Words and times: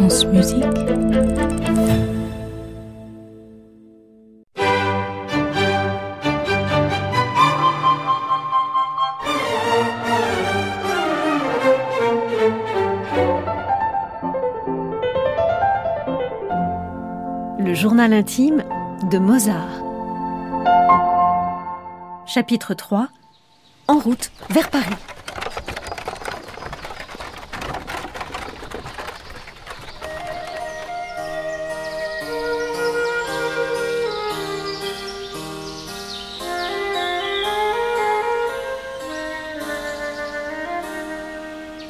Le 0.00 0.04
journal 17.74 18.12
intime 18.12 18.62
de 19.10 19.18
Mozart. 19.18 19.82
Chapitre 22.24 22.74
3 22.74 23.08
En 23.88 23.98
route 23.98 24.30
vers 24.50 24.70
Paris. 24.70 24.94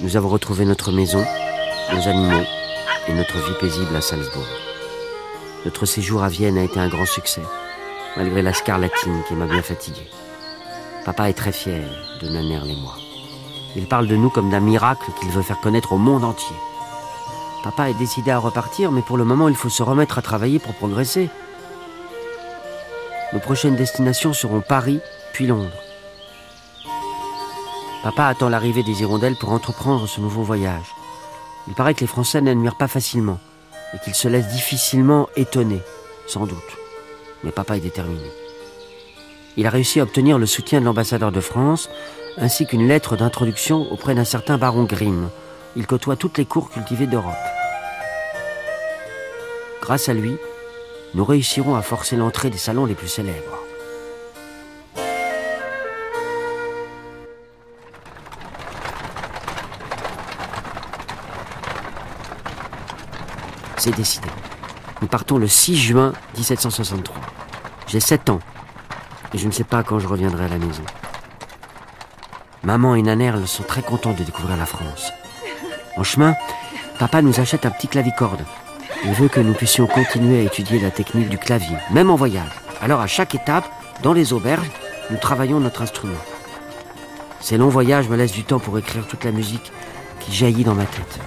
Nous 0.00 0.16
avons 0.16 0.28
retrouvé 0.28 0.64
notre 0.64 0.92
maison, 0.92 1.24
nos 1.92 2.08
animaux 2.08 2.44
et 3.08 3.12
notre 3.12 3.36
vie 3.36 3.58
paisible 3.60 3.96
à 3.96 4.00
Salzbourg. 4.00 4.46
Notre 5.64 5.86
séjour 5.86 6.22
à 6.22 6.28
Vienne 6.28 6.56
a 6.56 6.62
été 6.62 6.78
un 6.78 6.88
grand 6.88 7.04
succès, 7.04 7.42
malgré 8.16 8.40
la 8.42 8.52
scarlatine 8.52 9.22
qui 9.26 9.34
m'a 9.34 9.46
bien 9.46 9.60
fatigué. 9.60 10.08
Papa 11.04 11.28
est 11.28 11.34
très 11.34 11.50
fier 11.50 11.82
de 12.22 12.28
Nanerle 12.28 12.70
et 12.70 12.76
moi. 12.76 12.94
Il 13.74 13.88
parle 13.88 14.06
de 14.06 14.14
nous 14.14 14.30
comme 14.30 14.50
d'un 14.50 14.60
miracle 14.60 15.10
qu'il 15.18 15.30
veut 15.30 15.42
faire 15.42 15.60
connaître 15.60 15.92
au 15.92 15.98
monde 15.98 16.22
entier. 16.22 16.56
Papa 17.64 17.90
est 17.90 17.98
décidé 17.98 18.30
à 18.30 18.38
repartir, 18.38 18.92
mais 18.92 19.02
pour 19.02 19.16
le 19.16 19.24
moment, 19.24 19.48
il 19.48 19.56
faut 19.56 19.68
se 19.68 19.82
remettre 19.82 20.16
à 20.18 20.22
travailler 20.22 20.60
pour 20.60 20.74
progresser. 20.74 21.28
Nos 23.32 23.40
prochaines 23.40 23.74
destinations 23.74 24.32
seront 24.32 24.60
Paris, 24.60 25.00
puis 25.32 25.48
Londres. 25.48 25.87
Papa 28.02 28.26
attend 28.26 28.48
l'arrivée 28.48 28.84
des 28.84 29.00
hirondelles 29.02 29.36
pour 29.36 29.50
entreprendre 29.50 30.06
ce 30.06 30.20
nouveau 30.20 30.42
voyage. 30.42 30.94
Il 31.66 31.74
paraît 31.74 31.94
que 31.94 32.00
les 32.00 32.06
Français 32.06 32.40
n'admirent 32.40 32.76
pas 32.76 32.88
facilement 32.88 33.40
et 33.92 33.98
qu'ils 33.98 34.14
se 34.14 34.28
laissent 34.28 34.48
difficilement 34.48 35.28
étonner, 35.36 35.82
sans 36.26 36.46
doute. 36.46 36.58
Mais 37.42 37.50
papa 37.50 37.76
est 37.76 37.80
déterminé. 37.80 38.30
Il 39.56 39.66
a 39.66 39.70
réussi 39.70 39.98
à 39.98 40.04
obtenir 40.04 40.38
le 40.38 40.46
soutien 40.46 40.80
de 40.80 40.84
l'ambassadeur 40.84 41.32
de 41.32 41.40
France 41.40 41.90
ainsi 42.36 42.66
qu'une 42.66 42.86
lettre 42.86 43.16
d'introduction 43.16 43.90
auprès 43.90 44.14
d'un 44.14 44.24
certain 44.24 44.58
baron 44.58 44.84
Grimm. 44.84 45.28
Il 45.74 45.86
côtoie 45.86 46.16
toutes 46.16 46.38
les 46.38 46.46
cours 46.46 46.70
cultivées 46.70 47.08
d'Europe. 47.08 47.34
Grâce 49.82 50.08
à 50.08 50.14
lui, 50.14 50.36
nous 51.14 51.24
réussirons 51.24 51.74
à 51.74 51.82
forcer 51.82 52.16
l'entrée 52.16 52.50
des 52.50 52.58
salons 52.58 52.86
les 52.86 52.94
plus 52.94 53.08
célèbres. 53.08 53.67
C'est 63.78 63.94
décidé. 63.94 64.28
Nous 65.00 65.06
partons 65.06 65.38
le 65.38 65.46
6 65.46 65.76
juin 65.76 66.12
1763. 66.36 67.14
J'ai 67.86 68.00
7 68.00 68.28
ans 68.28 68.40
et 69.32 69.38
je 69.38 69.46
ne 69.46 69.52
sais 69.52 69.62
pas 69.62 69.84
quand 69.84 70.00
je 70.00 70.08
reviendrai 70.08 70.46
à 70.46 70.48
la 70.48 70.58
maison. 70.58 70.82
Maman 72.64 72.96
et 72.96 73.02
Nanerle 73.02 73.46
sont 73.46 73.62
très 73.62 73.82
contents 73.82 74.14
de 74.14 74.24
découvrir 74.24 74.56
la 74.56 74.66
France. 74.66 75.12
En 75.96 76.02
chemin, 76.02 76.34
papa 76.98 77.22
nous 77.22 77.38
achète 77.38 77.66
un 77.66 77.70
petit 77.70 77.86
clavicorde. 77.86 78.44
Il 79.04 79.12
veut 79.12 79.28
que 79.28 79.40
nous 79.40 79.54
puissions 79.54 79.86
continuer 79.86 80.40
à 80.40 80.42
étudier 80.42 80.80
la 80.80 80.90
technique 80.90 81.28
du 81.28 81.38
clavier, 81.38 81.76
même 81.92 82.10
en 82.10 82.16
voyage. 82.16 82.50
Alors 82.82 83.00
à 83.00 83.06
chaque 83.06 83.36
étape, 83.36 83.70
dans 84.02 84.12
les 84.12 84.32
auberges, 84.32 84.70
nous 85.10 85.18
travaillons 85.18 85.60
notre 85.60 85.82
instrument. 85.82 86.18
Ces 87.40 87.58
longs 87.58 87.68
voyages 87.68 88.08
me 88.08 88.16
laissent 88.16 88.32
du 88.32 88.42
temps 88.42 88.58
pour 88.58 88.76
écrire 88.76 89.06
toute 89.06 89.24
la 89.24 89.30
musique 89.30 89.72
qui 90.18 90.34
jaillit 90.34 90.64
dans 90.64 90.74
ma 90.74 90.84
tête. 90.84 91.20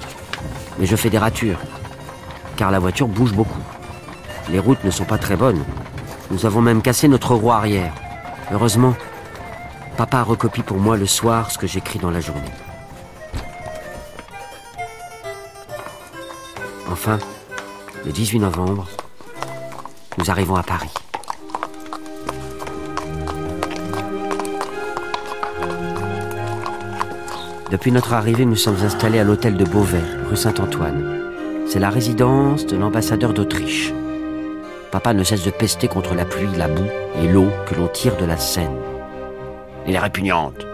Mais 0.79 0.85
je 0.85 0.97
fais 0.97 1.09
des 1.09 1.17
ratures, 1.17 1.59
car 2.61 2.69
la 2.69 2.77
voiture 2.77 3.07
bouge 3.07 3.33
beaucoup. 3.33 3.63
Les 4.51 4.59
routes 4.59 4.83
ne 4.83 4.91
sont 4.91 5.03
pas 5.03 5.17
très 5.17 5.35
bonnes. 5.35 5.63
Nous 6.29 6.45
avons 6.45 6.61
même 6.61 6.83
cassé 6.83 7.07
notre 7.07 7.33
roue 7.33 7.51
arrière. 7.51 7.91
Heureusement, 8.51 8.93
papa 9.97 10.21
recopie 10.21 10.61
pour 10.61 10.77
moi 10.77 10.95
le 10.95 11.07
soir 11.07 11.49
ce 11.49 11.57
que 11.57 11.65
j'écris 11.65 11.97
dans 11.97 12.11
la 12.11 12.19
journée. 12.19 12.53
Enfin, 16.91 17.17
le 18.05 18.11
18 18.11 18.37
novembre, 18.37 18.87
nous 20.19 20.29
arrivons 20.29 20.55
à 20.55 20.61
Paris. 20.61 20.93
Depuis 27.71 27.91
notre 27.91 28.13
arrivée, 28.13 28.45
nous 28.45 28.55
sommes 28.55 28.83
installés 28.83 29.17
à 29.17 29.23
l'hôtel 29.23 29.57
de 29.57 29.65
Beauvais, 29.65 30.03
rue 30.29 30.37
Saint-Antoine. 30.37 31.20
C'est 31.71 31.79
la 31.79 31.89
résidence 31.89 32.65
de 32.65 32.75
l'ambassadeur 32.75 33.31
d'Autriche. 33.31 33.93
Papa 34.91 35.13
ne 35.13 35.23
cesse 35.23 35.45
de 35.45 35.51
pester 35.51 35.87
contre 35.87 36.15
la 36.15 36.25
pluie, 36.25 36.49
la 36.57 36.67
boue 36.67 36.89
et 37.23 37.29
l'eau 37.29 37.47
que 37.65 37.75
l'on 37.75 37.87
tire 37.87 38.17
de 38.17 38.25
la 38.25 38.35
Seine. 38.35 38.75
Elle 39.87 39.95
est 39.95 39.99
répugnante. 39.99 40.67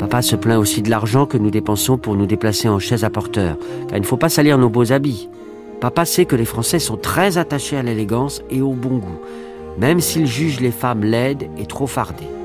Papa 0.00 0.22
se 0.22 0.34
plaint 0.34 0.58
aussi 0.58 0.82
de 0.82 0.90
l'argent 0.90 1.24
que 1.24 1.38
nous 1.38 1.52
dépensons 1.52 1.98
pour 1.98 2.16
nous 2.16 2.26
déplacer 2.26 2.68
en 2.68 2.80
chaise 2.80 3.04
à 3.04 3.10
porteur, 3.10 3.58
car 3.86 3.96
il 3.96 4.00
ne 4.00 4.06
faut 4.06 4.16
pas 4.16 4.28
salir 4.28 4.58
nos 4.58 4.68
beaux 4.68 4.90
habits. 4.90 5.28
Papa 5.80 6.04
sait 6.04 6.24
que 6.24 6.34
les 6.34 6.44
Français 6.44 6.80
sont 6.80 6.96
très 6.96 7.38
attachés 7.38 7.76
à 7.76 7.84
l'élégance 7.84 8.42
et 8.50 8.60
au 8.60 8.72
bon 8.72 8.98
goût, 8.98 9.20
même 9.78 10.00
s'ils 10.00 10.26
jugent 10.26 10.58
les 10.58 10.72
femmes 10.72 11.04
laides 11.04 11.48
et 11.58 11.66
trop 11.66 11.86
fardées. 11.86 12.39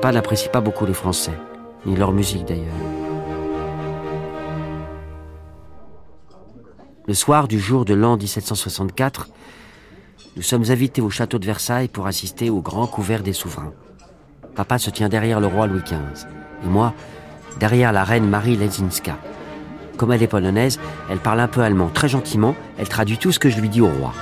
Papa 0.00 0.14
n'apprécie 0.14 0.48
pas 0.48 0.62
beaucoup 0.62 0.86
les 0.86 0.94
Français, 0.94 1.38
ni 1.84 1.94
leur 1.94 2.12
musique 2.12 2.46
d'ailleurs. 2.46 2.72
Le 7.06 7.12
soir 7.12 7.48
du 7.48 7.60
jour 7.60 7.84
de 7.84 7.92
l'an 7.92 8.16
1764, 8.16 9.28
nous 10.36 10.42
sommes 10.42 10.64
invités 10.70 11.02
au 11.02 11.10
château 11.10 11.38
de 11.38 11.44
Versailles 11.44 11.88
pour 11.88 12.06
assister 12.06 12.48
au 12.48 12.62
grand 12.62 12.86
couvert 12.86 13.22
des 13.22 13.34
souverains. 13.34 13.74
Papa 14.54 14.78
se 14.78 14.88
tient 14.88 15.10
derrière 15.10 15.38
le 15.38 15.48
roi 15.48 15.66
Louis 15.66 15.82
XV, 15.82 16.26
et 16.64 16.68
moi, 16.68 16.94
derrière 17.58 17.92
la 17.92 18.02
reine 18.02 18.26
Marie 18.26 18.56
Lesinska. 18.56 19.18
Comme 19.98 20.12
elle 20.12 20.22
est 20.22 20.28
polonaise, 20.28 20.80
elle 21.10 21.18
parle 21.18 21.40
un 21.40 21.48
peu 21.48 21.60
allemand, 21.60 21.90
très 21.92 22.08
gentiment, 22.08 22.54
elle 22.78 22.88
traduit 22.88 23.18
tout 23.18 23.32
ce 23.32 23.38
que 23.38 23.50
je 23.50 23.60
lui 23.60 23.68
dis 23.68 23.82
au 23.82 23.88
roi. 23.88 24.14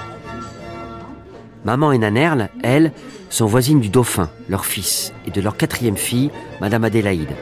Maman 1.64 1.92
et 1.92 1.98
Nanerle, 1.98 2.48
elles, 2.64 2.92
sont 3.30 3.46
voisines 3.46 3.80
du 3.80 3.88
dauphin, 3.88 4.30
leur 4.48 4.64
fils, 4.64 5.12
et 5.26 5.30
de 5.30 5.40
leur 5.40 5.56
quatrième 5.56 5.96
fille, 5.96 6.30
Madame 6.60 6.84
Adélaïde. 6.84 7.34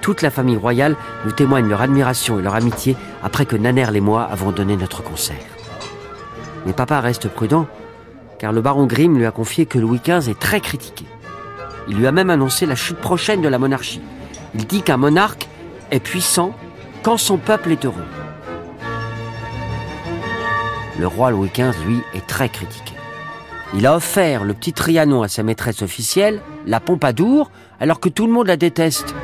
Toute 0.00 0.22
la 0.22 0.30
famille 0.30 0.56
royale 0.56 0.96
nous 1.24 1.32
témoigne 1.32 1.68
leur 1.68 1.80
admiration 1.80 2.38
et 2.38 2.42
leur 2.42 2.54
amitié 2.54 2.96
après 3.22 3.46
que 3.46 3.56
Nanerle 3.56 3.96
et 3.96 4.00
moi 4.00 4.24
avons 4.24 4.52
donné 4.52 4.76
notre 4.76 5.02
concert. 5.02 5.36
Mais 6.66 6.72
papa 6.72 7.00
reste 7.00 7.28
prudent, 7.28 7.66
car 8.38 8.52
le 8.52 8.60
baron 8.60 8.86
Grimm 8.86 9.16
lui 9.16 9.26
a 9.26 9.30
confié 9.30 9.66
que 9.66 9.78
Louis 9.78 10.00
XV 10.04 10.30
est 10.30 10.38
très 10.38 10.60
critiqué. 10.60 11.04
Il 11.88 11.96
lui 11.96 12.06
a 12.06 12.12
même 12.12 12.30
annoncé 12.30 12.66
la 12.66 12.74
chute 12.74 12.98
prochaine 12.98 13.42
de 13.42 13.48
la 13.48 13.58
monarchie. 13.58 14.02
Il 14.54 14.66
dit 14.66 14.82
qu'un 14.82 14.96
monarque 14.96 15.48
est 15.90 16.00
puissant 16.00 16.54
quand 17.02 17.16
son 17.16 17.36
peuple 17.36 17.72
est 17.72 17.84
heureux. 17.84 18.04
Le 20.98 21.06
roi 21.06 21.30
Louis 21.30 21.50
XV, 21.52 21.84
lui, 21.86 22.00
est 22.14 22.26
très 22.26 22.48
critiqué. 22.48 22.93
Il 23.76 23.86
a 23.86 23.96
offert 23.96 24.44
le 24.44 24.54
petit 24.54 24.72
Trianon 24.72 25.22
à 25.22 25.28
sa 25.28 25.42
maîtresse 25.42 25.82
officielle, 25.82 26.40
la 26.64 26.78
Pompadour, 26.78 27.50
alors 27.80 27.98
que 27.98 28.08
tout 28.08 28.26
le 28.26 28.32
monde 28.32 28.46
la 28.46 28.56
déteste. 28.56 29.14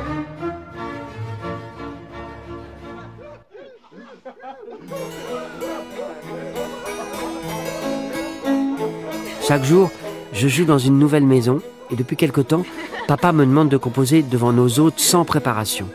Chaque 9.47 9.63
jour, 9.63 9.89
je 10.33 10.47
joue 10.49 10.65
dans 10.65 10.77
une 10.77 10.99
nouvelle 10.99 11.25
maison 11.25 11.61
et 11.89 11.95
depuis 11.95 12.17
quelque 12.17 12.41
temps, 12.41 12.65
papa 13.07 13.31
me 13.31 13.45
demande 13.45 13.69
de 13.69 13.77
composer 13.77 14.21
devant 14.21 14.51
nos 14.51 14.79
hôtes 14.79 14.99
sans 14.99 15.23
préparation. 15.23 15.87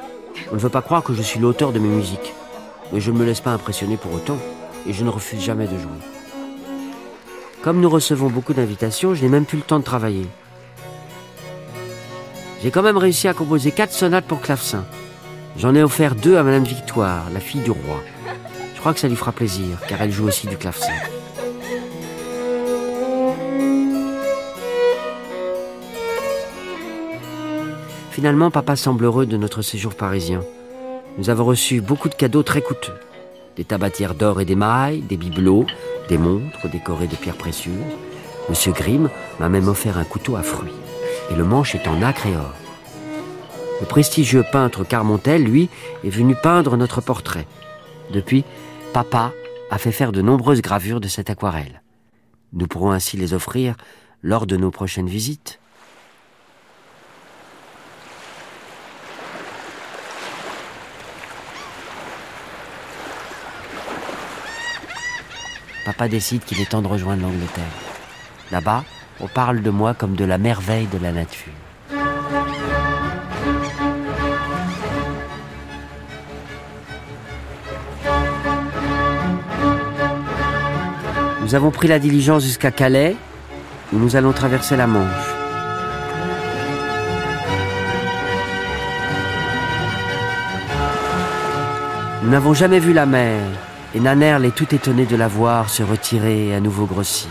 On 0.51 0.55
ne 0.55 0.61
veut 0.61 0.71
pas 0.71 0.83
croire 0.83 1.03
que 1.03 1.13
je 1.13 1.23
suis 1.23 1.41
l'auteur 1.41 1.73
de 1.73 1.79
mes 1.79 1.89
musiques. 1.89 2.35
Mais 2.93 3.01
je 3.01 3.11
ne 3.11 3.19
me 3.19 3.25
laisse 3.25 3.41
pas 3.41 3.53
impressionner 3.53 3.97
pour 3.97 4.15
autant 4.15 4.39
et 4.87 4.93
je 4.93 5.05
ne 5.05 5.11
refuse 5.11 5.43
jamais 5.43 5.67
de 5.67 5.77
jouer. 5.77 6.26
Comme 7.67 7.81
nous 7.81 7.91
recevons 7.91 8.29
beaucoup 8.29 8.55
d'invitations, 8.55 9.17
je 9.17 9.23
n'ai 9.25 9.29
même 9.29 9.45
plus 9.45 9.57
le 9.57 9.65
temps 9.65 9.81
de 9.81 9.85
travailler. 9.85 10.29
J'ai 12.63 12.71
quand 12.71 12.85
même 12.85 12.97
réussi 12.97 13.27
à 13.27 13.35
composer 13.35 13.73
quatre 13.73 13.93
sonates 13.93 14.25
pour 14.25 14.41
clavecin. 14.41 14.85
J'en 15.57 15.75
ai 15.75 15.83
offert 15.83 16.15
deux 16.15 16.37
à 16.37 16.45
Madame 16.45 16.63
Victoire, 16.63 17.29
la 17.35 17.41
fille 17.41 17.63
du 17.63 17.73
roi. 17.73 18.05
Je 18.73 18.79
crois 18.79 18.95
que 18.95 19.01
ça 19.01 19.09
lui 19.09 19.17
fera 19.17 19.33
plaisir, 19.33 19.79
car 19.89 20.01
elle 20.01 20.13
joue 20.13 20.29
aussi 20.29 20.47
du 20.47 20.57
clavecin. 20.57 20.93
Finalement, 28.13 28.53
papa 28.53 28.77
semble 28.77 29.07
heureux 29.07 29.27
de 29.27 29.37
notre 29.37 29.63
séjour 29.63 29.97
parisien. 29.97 30.41
Nous 31.19 31.31
avons 31.31 31.45
reçu 31.47 31.81
beaucoup 31.81 32.09
de 32.09 32.15
cadeaux 32.15 32.45
très 32.45 32.63
coûteux. 32.63 32.95
Des 33.57 33.65
tabatières 33.65 34.15
d'or 34.15 34.41
et 34.41 34.45
d'émail, 34.45 35.01
des 35.01 35.17
bibelots, 35.17 35.67
des 36.09 36.19
montres 36.19 36.69
décorées 36.71 37.07
de 37.07 37.17
pierres 37.17 37.39
précieuses. 37.39 37.73
Monsieur 38.51 38.73
Grimm 38.73 39.09
m'a 39.41 39.49
même 39.49 39.69
offert 39.69 39.97
un 39.97 40.05
couteau 40.05 40.37
à 40.37 40.43
fruits. 40.43 40.73
Et 41.31 41.35
le 41.35 41.45
manche 41.45 41.75
est 41.75 41.89
en 41.89 41.97
nacre 41.97 42.27
et 42.27 42.37
or. 42.37 42.53
Le 43.81 43.87
prestigieux 43.87 44.45
peintre 44.53 44.85
Carmontel, 44.85 45.43
lui, 45.43 45.71
est 46.05 46.11
venu 46.11 46.35
peindre 46.35 46.77
notre 46.77 47.01
portrait. 47.01 47.47
Depuis, 48.13 48.45
papa 48.93 49.33
a 49.71 49.79
fait 49.79 49.93
faire 49.93 50.13
de 50.13 50.23
nombreuses 50.23 50.63
gravures 50.63 51.01
de 51.01 51.09
cette 51.09 51.31
aquarelle. 51.31 51.83
Nous 52.53 52.67
pourrons 52.67 52.93
ainsi 52.93 53.17
les 53.17 53.35
offrir 53.35 53.75
lors 54.23 54.47
de 54.47 54.57
nos 54.57 54.71
prochaines 54.71 55.09
visites. 55.09 55.61
Papa 65.87 66.09
décide 66.09 66.43
qu'il 66.43 66.61
est 66.61 66.71
temps 66.71 66.83
de 66.83 66.89
rejoindre 66.89 67.23
l'Angleterre. 67.23 67.63
Là-bas, 68.51 68.83
on 69.21 69.29
parle 69.29 69.63
de 69.63 69.71
moi 69.71 69.95
comme 69.95 70.17
de 70.17 70.25
la 70.25 70.37
merveille 70.37 70.89
de 70.89 70.99
la 70.99 71.13
nature. 71.13 71.53
Nous 81.43 81.55
avons 81.55 81.71
pris 81.71 81.87
la 81.87 82.01
diligence 82.01 82.43
jusqu'à 82.43 82.73
Calais, 82.73 83.15
où 83.93 83.99
nous 84.01 84.17
allons 84.17 84.33
traverser 84.33 84.77
la 84.77 84.89
Manche. 84.89 85.07
Nous 92.25 92.31
n'avons 92.31 92.55
jamais 92.55 92.81
vu 92.81 92.93
la 92.93 93.07
mer, 93.07 93.41
et 93.95 94.01
Nanerl 94.01 94.45
est 94.45 94.55
tout 94.55 94.75
étonné 94.75 95.07
de 95.07 95.17
la 95.17 95.29
voir 95.29 95.71
se 95.71 95.83
retirer 95.83 96.49
et 96.49 96.55
à 96.55 96.61
nouveau 96.61 96.87
grossir. 96.87 97.31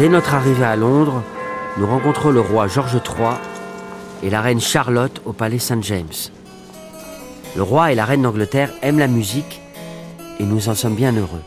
Dès 0.00 0.08
notre 0.08 0.34
arrivée 0.34 0.64
à 0.64 0.76
Londres, 0.76 1.22
nous 1.76 1.86
rencontrons 1.86 2.30
le 2.30 2.40
roi 2.40 2.66
George 2.68 2.94
III 2.94 3.34
et 4.22 4.30
la 4.30 4.40
reine 4.40 4.60
Charlotte 4.60 5.20
au 5.26 5.34
palais 5.34 5.58
Saint 5.58 5.82
James. 5.82 6.39
Le 7.56 7.62
roi 7.62 7.90
et 7.90 7.94
la 7.96 8.04
reine 8.04 8.22
d'Angleterre 8.22 8.70
aiment 8.82 8.98
la 8.98 9.08
musique 9.08 9.60
et 10.38 10.44
nous 10.44 10.68
en 10.68 10.74
sommes 10.74 10.94
bien 10.94 11.12
heureux. 11.12 11.42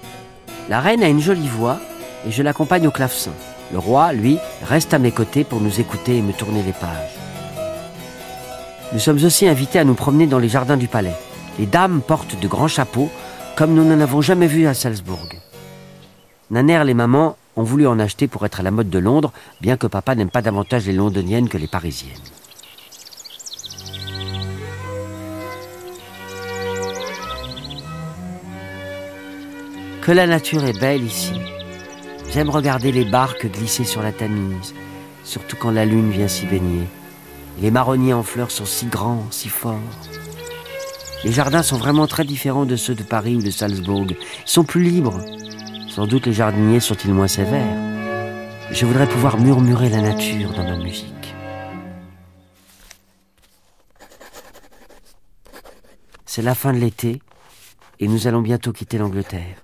La 0.70 0.82
reine 0.82 1.02
a 1.02 1.08
une 1.08 1.22
jolie 1.22 1.48
voix 1.48 1.80
et 2.28 2.32
je 2.32 2.44
l'accompagne 2.44 2.88
au 2.88 2.92
clavecin. 2.92 3.32
Le 3.72 3.80
roi, 3.80 4.12
lui, 4.12 4.38
reste 4.68 4.94
à 4.94 5.00
mes 5.00 5.12
côtés 5.12 5.44
pour 5.44 5.62
nous 5.62 5.80
écouter 5.80 6.18
et 6.18 6.22
me 6.22 6.34
tourner 6.34 6.62
les 6.62 6.74
pages. 6.74 7.16
Nous 8.92 9.00
sommes 9.00 9.24
aussi 9.24 9.48
invités 9.48 9.80
à 9.80 9.86
nous 9.86 9.96
promener 9.96 10.28
dans 10.28 10.40
les 10.40 10.50
jardins 10.50 10.78
du 10.78 10.88
palais. 10.88 11.16
Les 11.58 11.66
dames 11.66 12.02
portent 12.06 12.40
de 12.40 12.48
grands 12.48 12.68
chapeaux 12.68 13.10
comme 13.56 13.74
nous 13.74 13.86
n'en 13.86 14.00
avons 14.02 14.22
jamais 14.22 14.48
vu 14.48 14.68
à 14.68 14.74
Salzbourg. 14.74 15.30
Naner, 16.52 16.84
les 16.86 16.94
mamans 16.94 17.38
ont 17.56 17.64
voulu 17.64 17.88
en 17.88 18.00
acheter 18.00 18.28
pour 18.28 18.46
être 18.46 18.60
à 18.60 18.64
la 18.64 18.72
mode 18.72 18.90
de 18.90 19.00
Londres, 19.00 19.32
bien 19.62 19.78
que 19.78 19.88
papa 19.88 20.16
n'aime 20.16 20.30
pas 20.30 20.42
davantage 20.42 20.86
les 20.86 20.94
londoniennes 20.94 21.50
que 21.50 21.58
les 21.58 21.68
parisiennes. 21.68 22.12
Que 30.04 30.12
la 30.12 30.28
nature 30.28 30.66
est 30.66 30.78
belle 30.78 31.06
ici. 31.06 31.40
J'aime 32.30 32.50
regarder 32.50 32.92
les 32.92 33.06
barques 33.06 33.50
glisser 33.50 33.86
sur 33.86 34.02
la 34.02 34.12
Tamise, 34.12 34.76
surtout 35.24 35.56
quand 35.56 35.72
la 35.72 35.86
lune 35.86 36.12
vient 36.12 36.28
s'y 36.28 36.46
baigner. 36.46 36.90
Les 37.62 37.72
marronniers 37.72 38.12
en 38.12 38.22
fleurs 38.22 38.52
sont 38.52 38.66
si 38.66 38.88
grands, 38.88 39.26
si 39.32 39.48
forts. 39.48 39.80
Les 41.24 41.32
jardins 41.32 41.64
sont 41.64 41.78
vraiment 41.78 42.06
très 42.06 42.26
différents 42.26 42.66
de 42.66 42.76
ceux 42.76 42.96
de 42.96 43.04
Paris 43.04 43.38
ou 43.38 43.42
de 43.42 43.50
Salzbourg. 43.50 44.08
Ils 44.10 44.18
sont 44.44 44.66
plus 44.66 44.84
libres, 44.84 45.22
sans 45.88 46.06
doute 46.06 46.26
les 46.26 46.34
jardiniers 46.34 46.82
sont-ils 46.82 47.14
moins 47.14 47.30
sévères. 47.30 47.78
Je 48.72 48.86
voudrais 48.86 49.08
pouvoir 49.08 49.40
murmurer 49.40 49.88
la 49.88 50.02
nature 50.02 50.52
dans 50.52 50.66
ma 50.66 50.84
musique. 50.84 51.34
C'est 56.26 56.42
la 56.42 56.56
fin 56.56 56.74
de 56.74 56.80
l'été 56.80 57.22
et 58.02 58.10
nous 58.10 58.28
allons 58.28 58.42
bientôt 58.42 58.74
quitter 58.74 58.98
l'Angleterre. 58.98 59.63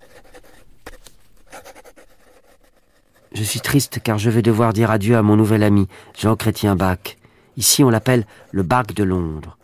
Je 3.32 3.44
suis 3.44 3.62
triste 3.62 4.00
car 4.04 4.18
je 4.18 4.30
vais 4.30 4.42
devoir 4.42 4.74
dire 4.74 4.90
adieu 4.90 5.16
à 5.16 5.22
mon 5.22 5.36
nouvel 5.36 5.64
ami, 5.64 5.88
Jean-Chrétien 6.18 6.76
Bach. 6.76 7.16
Ici 7.58 7.84
on 7.84 7.90
l'appelle 7.90 8.26
le 8.52 8.64
Bach 8.64 8.88
de 8.88 9.04
Londres. 9.04 9.58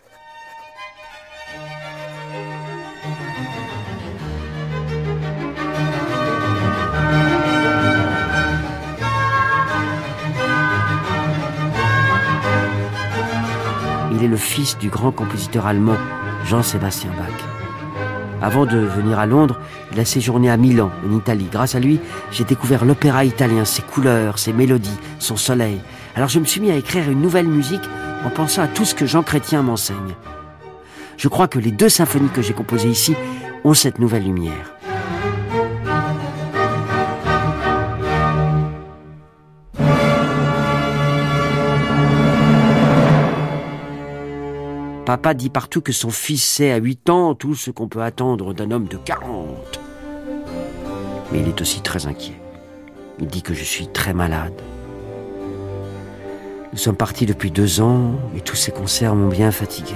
Il 14.12 14.24
est 14.24 14.28
le 14.28 14.38
fils 14.38 14.78
du 14.78 14.90
grand 14.90 15.12
compositeur 15.12 15.66
allemand 15.66 15.98
Jean-Sébastien 16.46 17.12
Bach. 17.18 17.55
Avant 18.42 18.66
de 18.66 18.78
venir 18.78 19.18
à 19.18 19.26
Londres, 19.26 19.60
il 19.92 20.00
a 20.00 20.06
séjourné 20.06 20.50
à 20.50 20.58
Milan, 20.58 20.92
en 21.08 21.18
Italie. 21.18 21.48
Grâce 21.52 21.76
à 21.76 21.80
lui, 21.80 22.00
j'ai 22.32 22.44
découvert 22.44 22.86
l'opéra 22.86 23.26
italien, 23.26 23.66
ses 23.66 23.82
couleurs, 23.82 24.40
ses 24.40 24.54
mélodies, 24.54 24.98
son 25.20 25.38
soleil. 25.38 25.80
Alors 26.16 26.30
je 26.30 26.40
me 26.40 26.46
suis 26.46 26.62
mis 26.62 26.72
à 26.72 26.76
écrire 26.76 27.10
une 27.10 27.22
nouvelle 27.22 27.48
musique 27.48 27.88
en 28.26 28.30
pensant 28.30 28.64
à 28.64 28.68
tout 28.68 28.86
ce 28.86 28.96
que 28.96 29.06
Jean 29.06 29.24
Chrétien 29.24 29.62
m'enseigne. 29.62 30.16
Je 31.18 31.28
crois 31.28 31.48
que 31.48 31.60
les 31.60 31.72
deux 31.72 31.90
symphonies 31.90 32.30
que 32.30 32.42
j'ai 32.42 32.54
composées 32.54 32.90
ici 32.90 33.16
ont 33.64 33.74
cette 33.74 34.00
nouvelle 34.00 34.24
lumière. 34.24 34.75
Papa 45.16 45.34
dit 45.34 45.50
partout 45.50 45.80
que 45.80 45.94
son 45.94 46.10
fils 46.10 46.44
sait 46.44 46.74
à 46.74 46.76
8 46.76 47.10
ans 47.10 47.36
tout 47.36 47.56
ce 47.56 47.72
qu'on 47.72 47.88
peut 47.88 48.02
attendre 48.02 48.54
d'un 48.54 48.70
homme 48.70 48.90
de 48.90 48.98
40. 48.98 49.80
Mais 51.32 51.40
il 51.40 51.48
est 51.48 51.62
aussi 51.62 51.80
très 51.80 52.06
inquiet. 52.06 52.36
Il 53.22 53.28
dit 53.28 53.42
que 53.42 53.54
je 53.54 53.64
suis 53.64 53.88
très 53.88 54.14
malade. 54.14 54.62
Nous 56.74 56.78
sommes 56.78 56.98
partis 56.98 57.26
depuis 57.26 57.50
deux 57.50 57.80
ans 57.80 58.12
et 58.36 58.42
tous 58.42 58.58
ces 58.58 58.74
concerts 58.74 59.16
m'ont 59.16 59.30
bien 59.30 59.52
fatigué. 59.54 59.96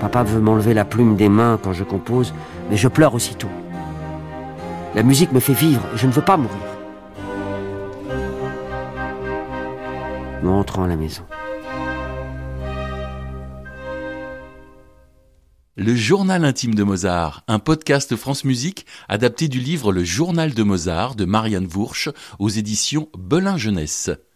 Papa 0.00 0.22
veut 0.22 0.40
m'enlever 0.40 0.72
la 0.72 0.84
plume 0.84 1.16
des 1.16 1.28
mains 1.28 1.58
quand 1.60 1.72
je 1.72 1.82
compose, 1.82 2.34
mais 2.70 2.76
je 2.76 2.86
pleure 2.86 3.14
aussitôt. 3.14 3.50
La 4.94 5.02
musique 5.02 5.32
me 5.32 5.40
fait 5.40 5.54
vivre 5.54 5.82
et 5.92 5.98
je 5.98 6.06
ne 6.06 6.12
veux 6.12 6.22
pas 6.22 6.36
mourir. 6.36 6.56
Nous 10.44 10.52
rentrons 10.52 10.84
à 10.84 10.86
la 10.86 10.94
maison. 10.94 11.24
Le 15.86 15.94
journal 15.94 16.44
intime 16.44 16.74
de 16.74 16.82
Mozart, 16.82 17.44
un 17.46 17.60
podcast 17.60 18.16
France 18.16 18.42
Musique 18.42 18.86
adapté 19.08 19.46
du 19.46 19.60
livre 19.60 19.92
Le 19.92 20.02
journal 20.02 20.52
de 20.52 20.64
Mozart 20.64 21.14
de 21.14 21.24
Marianne 21.24 21.68
Vourche 21.68 22.08
aux 22.40 22.48
éditions 22.48 23.08
Belin 23.16 23.56
Jeunesse. 23.56 24.10